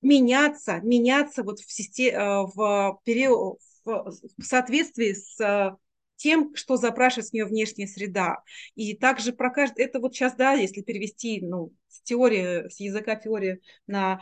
меняться, 0.00 0.80
меняться 0.82 1.42
вот 1.42 1.60
в, 1.60 1.70
системе, 1.70 2.46
в 2.54 2.98
период, 3.04 3.58
в 3.84 4.42
соответствии 4.42 5.12
с 5.12 5.76
тем, 6.16 6.54
что 6.54 6.76
запрашивает 6.76 7.26
с 7.28 7.32
нее 7.32 7.44
внешняя 7.44 7.86
среда. 7.86 8.38
И 8.74 8.96
также 8.96 9.32
про 9.32 9.50
каждый, 9.50 9.84
это 9.84 10.00
вот 10.00 10.14
сейчас, 10.14 10.34
да, 10.34 10.52
если 10.52 10.82
перевести, 10.82 11.40
ну, 11.40 11.72
с 11.88 12.02
теории, 12.02 12.68
с 12.68 12.80
языка 12.80 13.16
теории 13.16 13.60
на 13.86 14.20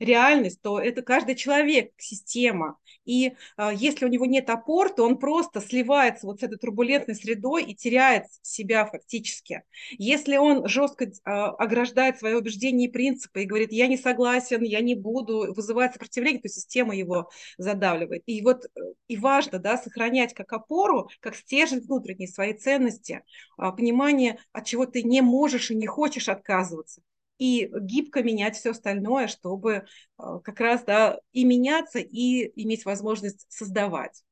реальность, 0.00 0.60
то 0.62 0.80
это 0.80 1.02
каждый 1.02 1.36
человек 1.36 1.92
система. 1.98 2.78
И 3.04 3.34
э, 3.56 3.70
если 3.74 4.04
у 4.04 4.08
него 4.08 4.26
нет 4.26 4.48
опор, 4.50 4.90
то 4.90 5.04
он 5.04 5.18
просто 5.18 5.60
сливается 5.60 6.26
вот 6.26 6.40
с 6.40 6.42
этой 6.42 6.58
турбулентной 6.58 7.14
средой 7.14 7.64
и 7.64 7.74
теряет 7.74 8.24
себя 8.42 8.86
фактически. 8.86 9.62
Если 9.98 10.36
он 10.36 10.66
жестко 10.66 11.04
э, 11.04 11.10
ограждает 11.24 12.18
свои 12.18 12.34
убеждения 12.34 12.86
и 12.86 12.90
принципы 12.90 13.42
и 13.42 13.46
говорит, 13.46 13.72
я 13.72 13.86
не 13.86 13.96
согласен, 13.96 14.62
я 14.62 14.80
не 14.80 14.94
буду, 14.94 15.52
вызывает 15.54 15.92
сопротивление, 15.92 16.40
то 16.40 16.48
система 16.48 16.96
его 16.96 17.30
задавливает. 17.58 18.22
И 18.26 18.42
вот 18.42 18.64
э, 18.64 18.68
и 19.08 19.16
важно 19.16 19.58
да, 19.58 19.76
сохранять 19.76 20.34
как 20.34 20.52
опору, 20.52 21.10
как 21.20 21.36
стержень 21.36 21.80
внутренней 21.80 22.26
свои 22.26 22.54
ценности, 22.54 23.22
э, 23.58 23.70
понимание, 23.76 24.38
от 24.52 24.64
чего 24.64 24.86
ты 24.86 25.02
не 25.02 25.20
можешь 25.20 25.70
и 25.70 25.74
не 25.74 25.86
хочешь 25.86 26.28
отказываться 26.28 27.02
и 27.40 27.70
гибко 27.80 28.22
менять 28.22 28.54
все 28.54 28.70
остальное, 28.70 29.26
чтобы 29.26 29.86
как 30.18 30.60
раз 30.60 30.84
да, 30.84 31.18
и 31.32 31.44
меняться, 31.44 31.98
и 31.98 32.52
иметь 32.62 32.84
возможность 32.84 33.46
создавать. 33.48 34.22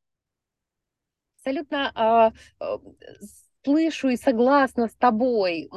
Абсолютно 1.39 1.91
а, 1.95 2.33
слышу 3.65 4.11
и 4.11 4.17
согласна 4.17 4.89
с 4.89 4.95
тобой, 4.95 5.71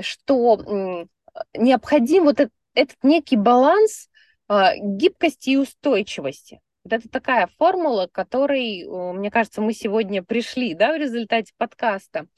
что 0.00 1.06
необходим 1.54 2.24
вот 2.24 2.40
этот, 2.40 2.96
некий 3.02 3.36
баланс 3.36 4.08
а, 4.46 4.74
гибкости 4.76 5.50
и 5.50 5.56
устойчивости. 5.58 6.62
Вот 6.84 6.94
это 6.94 7.10
такая 7.10 7.50
формула, 7.58 8.06
к 8.06 8.12
которой, 8.12 8.86
мне 9.12 9.30
кажется, 9.30 9.60
мы 9.60 9.74
сегодня 9.74 10.22
пришли 10.22 10.72
да, 10.72 10.94
в 10.94 10.96
результате 10.96 11.52
подкаста. 11.58 12.28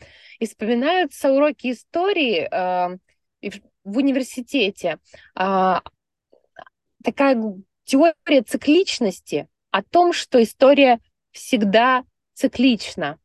И 0.40 0.46
вспоминаются 0.46 1.30
уроки 1.30 1.70
истории 1.70 2.48
э, 2.50 2.98
в 3.90 3.96
университете. 3.96 4.98
Э, 5.38 5.80
такая 7.02 7.42
теория 7.84 8.42
цикличности 8.42 9.48
о 9.70 9.82
том, 9.82 10.12
что 10.12 10.42
история 10.42 11.00
всегда 11.32 12.04
циклична 12.34 13.18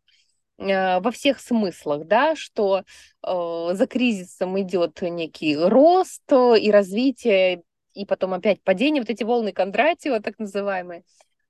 э, 0.57 0.99
во 0.99 1.11
всех 1.11 1.39
смыслах, 1.39 2.07
да, 2.07 2.35
что 2.35 2.83
э, 3.25 3.69
за 3.73 3.87
кризисом 3.87 4.59
идет 4.59 5.01
некий 5.01 5.55
рост 5.57 6.31
и 6.31 6.71
развитие 6.71 7.63
и 7.95 8.05
потом 8.05 8.33
опять 8.33 8.61
падение, 8.61 9.01
вот 9.01 9.09
эти 9.09 9.23
волны 9.23 9.53
Кондратьева, 9.53 10.19
так 10.19 10.37
называемые, 10.37 11.03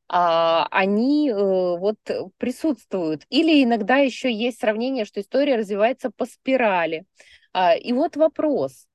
а, 0.07 0.67
они 0.69 1.29
э, 1.29 1.33
вот 1.35 1.97
присутствуют. 2.37 3.23
Или 3.29 3.63
иногда 3.63 3.97
еще 3.97 4.31
есть 4.31 4.59
сравнение, 4.59 5.05
что 5.05 5.19
история 5.19 5.55
развивается 5.55 6.11
по 6.11 6.25
спирали. 6.25 7.05
А, 7.53 7.75
и 7.75 7.91
вот 7.91 8.15
вопрос. 8.15 8.87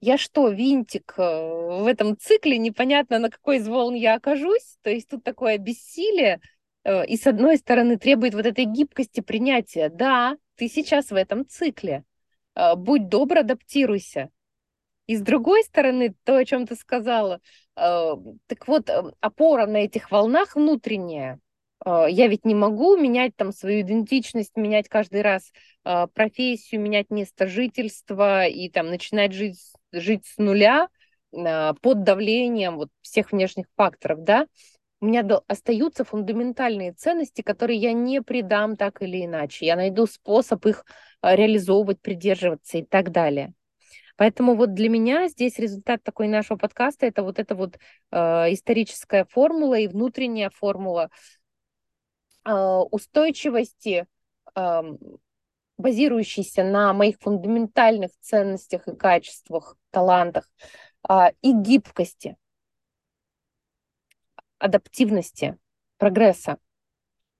Я 0.00 0.18
что, 0.18 0.48
винтик 0.48 1.14
э, 1.16 1.22
в 1.22 1.86
этом 1.86 2.16
цикле, 2.16 2.58
непонятно, 2.58 3.18
на 3.18 3.30
какой 3.30 3.58
из 3.58 3.68
волн 3.68 3.94
я 3.94 4.14
окажусь? 4.14 4.76
То 4.82 4.90
есть 4.90 5.08
тут 5.08 5.24
такое 5.24 5.58
бессилие, 5.58 6.40
э, 6.84 7.06
и 7.06 7.16
с 7.16 7.26
одной 7.26 7.56
стороны 7.56 7.98
требует 7.98 8.34
вот 8.34 8.46
этой 8.46 8.64
гибкости 8.64 9.20
принятия. 9.20 9.88
Да, 9.88 10.36
ты 10.56 10.68
сейчас 10.68 11.10
в 11.10 11.14
этом 11.14 11.46
цикле. 11.46 12.04
Будь 12.76 13.08
добр, 13.08 13.38
адаптируйся. 13.38 14.30
И 15.10 15.16
с 15.16 15.22
другой 15.22 15.64
стороны, 15.64 16.14
то, 16.22 16.36
о 16.36 16.44
чем 16.44 16.68
ты 16.68 16.76
сказала, 16.76 17.40
э, 17.74 18.12
так 18.46 18.68
вот, 18.68 18.88
э, 18.88 19.02
опора 19.18 19.66
на 19.66 19.78
этих 19.78 20.12
волнах 20.12 20.54
внутренняя. 20.54 21.40
Э, 21.84 22.06
я 22.08 22.26
ведь 22.28 22.44
не 22.44 22.54
могу 22.54 22.96
менять 22.96 23.36
там 23.36 23.52
свою 23.52 23.82
идентичность, 23.82 24.56
менять 24.56 24.88
каждый 24.88 25.22
раз 25.22 25.52
профессию, 26.12 26.82
менять 26.82 27.08
место 27.08 27.46
жительства 27.46 28.46
и 28.46 28.68
там 28.68 28.90
начинать 28.90 29.32
жить, 29.32 29.58
жить 29.92 30.26
с 30.26 30.36
нуля 30.36 30.88
под 31.30 32.02
давлением 32.02 32.76
вот 32.76 32.90
всех 33.00 33.32
внешних 33.32 33.64
факторов, 33.76 34.22
да, 34.22 34.46
у 35.00 35.06
меня 35.06 35.26
остаются 35.48 36.04
фундаментальные 36.04 36.92
ценности, 36.92 37.40
которые 37.40 37.78
я 37.78 37.94
не 37.94 38.20
предам 38.20 38.76
так 38.76 39.00
или 39.00 39.24
иначе. 39.24 39.64
Я 39.64 39.76
найду 39.76 40.06
способ 40.06 40.66
их 40.66 40.84
реализовывать, 41.22 42.02
придерживаться 42.02 42.78
и 42.78 42.84
так 42.84 43.10
далее. 43.10 43.54
Поэтому 44.16 44.54
вот 44.54 44.74
для 44.74 44.90
меня 44.90 45.28
здесь 45.28 45.58
результат 45.58 46.02
такой 46.02 46.28
нашего 46.28 46.58
подкаста 46.58 47.06
это 47.06 47.22
вот 47.22 47.38
эта 47.38 47.54
вот 47.54 47.78
э, 48.10 48.18
историческая 48.52 49.24
формула 49.24 49.78
и 49.78 49.88
внутренняя 49.88 50.50
формула 50.50 51.08
устойчивости, 52.44 54.06
э, 54.54 54.82
базирующейся 55.78 56.64
на 56.64 56.92
моих 56.92 57.18
фундаментальных 57.20 58.12
ценностях 58.20 58.86
и 58.88 58.96
качествах, 58.96 59.76
талантах 59.90 60.50
э, 61.08 61.32
и 61.42 61.52
гибкости, 61.52 62.36
адаптивности, 64.58 65.58
прогресса 65.96 66.58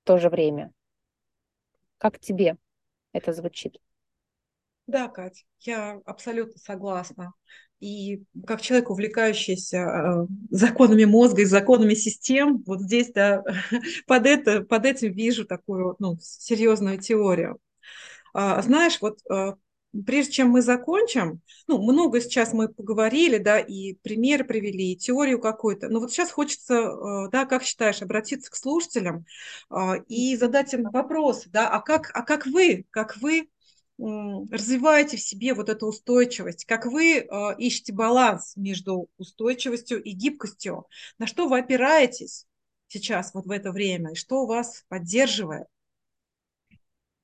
в 0.01 0.07
то 0.07 0.17
же 0.17 0.29
время. 0.29 0.71
Как 1.97 2.19
тебе 2.19 2.57
это 3.13 3.33
звучит? 3.33 3.79
Да, 4.91 5.07
Кать, 5.07 5.45
я 5.61 6.01
абсолютно 6.05 6.59
согласна. 6.59 7.33
И 7.79 8.23
как 8.45 8.61
человек, 8.61 8.89
увлекающийся 8.89 9.77
э, 9.77 10.27
законами 10.49 11.05
мозга 11.05 11.43
и 11.43 11.45
законами 11.45 11.93
систем, 11.93 12.61
вот 12.67 12.81
здесь, 12.81 13.13
да, 13.13 13.41
под, 14.05 14.25
это, 14.25 14.63
под 14.63 14.85
этим 14.85 15.13
вижу 15.13 15.45
такую 15.45 15.95
ну, 15.99 16.17
серьезную 16.19 16.99
теорию. 16.99 17.57
А, 18.33 18.61
знаешь, 18.61 18.97
вот 18.99 19.19
э, 19.31 19.53
прежде 20.05 20.33
чем 20.33 20.49
мы 20.49 20.61
закончим, 20.61 21.39
ну, 21.67 21.81
много 21.81 22.19
сейчас 22.19 22.51
мы 22.51 22.67
поговорили, 22.67 23.37
да, 23.37 23.59
и 23.59 23.93
примеры 23.93 24.43
привели, 24.43 24.91
и 24.91 24.97
теорию 24.97 25.39
какую-то, 25.39 25.87
но 25.87 26.01
вот 26.01 26.11
сейчас 26.11 26.31
хочется, 26.31 26.73
э, 26.73 27.29
да, 27.31 27.45
как 27.45 27.63
считаешь, 27.63 28.01
обратиться 28.01 28.51
к 28.51 28.57
слушателям 28.57 29.23
а, 29.69 29.95
и 30.09 30.35
задать 30.35 30.73
им 30.73 30.83
вопрос, 30.91 31.45
да, 31.47 31.69
а 31.69 31.79
как, 31.79 32.11
а 32.13 32.23
как 32.23 32.45
вы, 32.45 32.85
как 32.91 33.15
вы 33.21 33.47
развиваете 34.01 35.17
в 35.17 35.21
себе 35.21 35.53
вот 35.53 35.69
эту 35.69 35.87
устойчивость, 35.87 36.65
как 36.65 36.85
вы 36.85 37.19
э, 37.19 37.25
ищете 37.57 37.93
баланс 37.93 38.55
между 38.55 39.09
устойчивостью 39.17 40.01
и 40.01 40.11
гибкостью, 40.11 40.87
на 41.19 41.27
что 41.27 41.47
вы 41.47 41.59
опираетесь 41.59 42.47
сейчас 42.87 43.33
вот 43.33 43.45
в 43.45 43.51
это 43.51 43.71
время, 43.71 44.11
и 44.11 44.15
что 44.15 44.45
вас 44.45 44.85
поддерживает. 44.89 45.67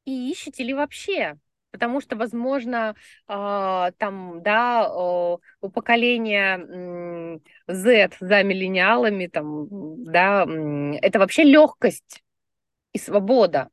И 0.05 0.31
ищете 0.31 0.63
ли 0.63 0.73
вообще? 0.73 1.37
Потому 1.71 1.99
что, 1.99 2.15
возможно, 2.15 2.95
э, 3.27 3.91
там, 3.97 4.41
да, 4.43 4.89
у 4.93 5.69
поколения 5.73 7.39
Z 7.67 8.09
за 8.19 8.43
миллениалами, 8.43 9.27
там, 9.27 9.67
да, 10.05 10.45
это 11.01 11.19
вообще 11.19 11.43
легкость 11.43 12.23
и 12.93 12.99
свобода 12.99 13.69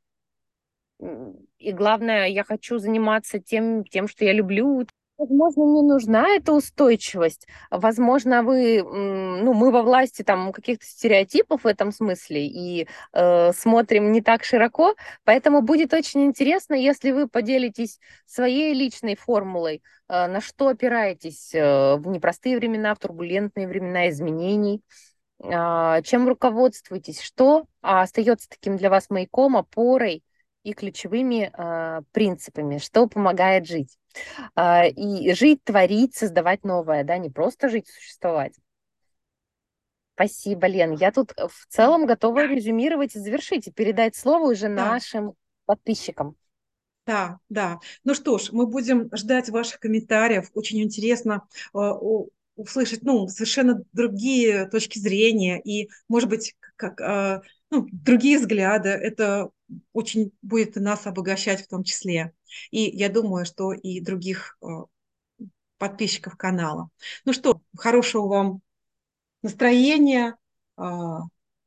и 1.65 1.71
главное, 1.71 2.27
я 2.27 2.43
хочу 2.43 2.77
заниматься 2.77 3.39
тем, 3.39 3.83
тем, 3.85 4.07
что 4.07 4.23
я 4.23 4.33
люблю. 4.33 4.85
Возможно, 5.17 5.63
не 5.63 5.81
нужна 5.81 6.27
эта 6.35 6.51
устойчивость. 6.51 7.47
Возможно, 7.71 8.43
вы, 8.43 8.83
ну, 8.83 9.53
мы 9.53 9.71
во 9.71 9.81
власти 9.81 10.21
там 10.23 10.51
каких-то 10.51 10.85
стереотипов 10.85 11.63
в 11.63 11.67
этом 11.67 11.91
смысле 11.91 12.45
и 12.45 12.87
э, 13.13 13.53
смотрим 13.53 14.11
не 14.11 14.21
так 14.21 14.43
широко. 14.43 14.93
Поэтому 15.23 15.61
будет 15.61 15.93
очень 15.93 16.25
интересно, 16.25 16.75
если 16.75 17.11
вы 17.11 17.27
поделитесь 17.27 17.99
своей 18.27 18.73
личной 18.75 19.15
формулой, 19.15 19.81
э, 20.07 20.27
на 20.27 20.41
что 20.41 20.67
опираетесь 20.67 21.55
э, 21.55 21.95
в 21.95 22.05
непростые 22.07 22.57
времена, 22.57 22.93
в 22.93 22.99
турбулентные 22.99 23.67
времена 23.67 24.09
изменений 24.09 24.83
э, 25.43 26.01
чем 26.03 26.27
руководствуетесь, 26.27 27.21
что 27.21 27.65
остается 27.81 28.49
таким 28.49 28.77
для 28.77 28.89
вас 28.89 29.09
маяком, 29.09 29.57
опорой, 29.57 30.23
и 30.65 30.73
ключевыми 30.73 31.51
э, 31.53 32.01
принципами, 32.11 32.79
что 32.79 33.07
помогает 33.07 33.67
жить. 33.67 33.97
Э, 34.55 34.89
и 34.89 35.31
жить, 35.33 35.63
творить, 35.63 36.15
создавать 36.15 36.63
новое, 36.63 37.03
да, 37.03 37.17
не 37.19 37.29
просто 37.29 37.69
жить, 37.69 37.87
существовать. 37.87 38.53
Спасибо, 40.15 40.65
Лен. 40.65 40.93
Я 40.93 41.11
тут 41.11 41.33
э, 41.37 41.47
в 41.47 41.67
целом 41.69 42.07
готова 42.07 42.47
резюмировать 42.47 43.15
и 43.15 43.19
завершить, 43.19 43.67
и 43.67 43.71
передать 43.71 44.15
слово 44.15 44.51
уже 44.51 44.67
да. 44.67 44.93
нашим 44.93 45.33
подписчикам. 45.65 46.35
Да, 47.05 47.37
да. 47.49 47.77
Ну 48.03 48.15
что 48.15 48.39
ж, 48.39 48.51
мы 48.51 48.65
будем 48.65 49.09
ждать 49.15 49.49
ваших 49.49 49.79
комментариев. 49.79 50.49
Очень 50.55 50.81
интересно 50.81 51.47
э, 51.75 51.77
услышать 52.55 53.03
ну, 53.03 53.27
совершенно 53.27 53.83
другие 53.93 54.65
точки 54.65 54.97
зрения 54.97 55.61
и, 55.61 55.91
может 56.07 56.29
быть, 56.29 56.55
как, 56.75 57.41
ну, 57.69 57.87
другие 57.91 58.39
взгляды. 58.39 58.89
Это 58.89 59.49
очень 59.93 60.31
будет 60.41 60.75
нас 60.75 61.07
обогащать 61.07 61.61
в 61.61 61.67
том 61.67 61.83
числе. 61.83 62.33
И 62.71 62.81
я 62.81 63.09
думаю, 63.09 63.45
что 63.45 63.73
и 63.73 63.99
других 63.99 64.57
э, 64.61 64.65
подписчиков 65.77 66.35
канала. 66.35 66.89
Ну 67.25 67.33
что, 67.33 67.61
хорошего 67.77 68.27
вам 68.27 68.61
настроения, 69.41 70.37
э, 70.77 70.83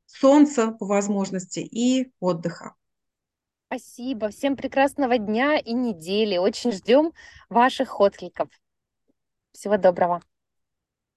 солнца 0.07 0.73
по 0.73 0.87
возможности 0.87 1.61
и 1.61 2.13
отдыха. 2.21 2.75
Спасибо. 3.67 4.31
Всем 4.31 4.57
прекрасного 4.57 5.19
дня 5.19 5.59
и 5.59 5.75
недели. 5.75 6.39
Очень 6.39 6.73
ждем 6.73 7.13
ваших 7.51 8.01
откликов. 8.01 8.49
Всего 9.53 9.77
доброго. 9.77 10.23